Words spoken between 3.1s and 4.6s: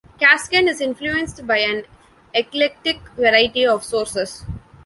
variety of sources.